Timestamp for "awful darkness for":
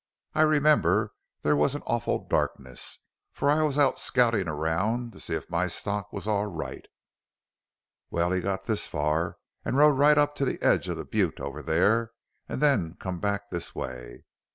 1.85-3.51